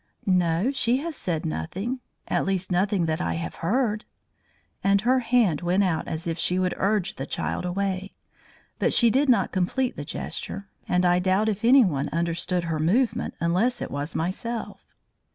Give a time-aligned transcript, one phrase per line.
[0.25, 4.05] "No, she has said nothing; at least nothing that I have heard."
[4.83, 8.15] And her hand went out as if she would urge the child away.
[8.79, 13.35] But she did not complete the gesture, and I doubt if anyone understood her movement
[13.39, 14.87] unless it was myself.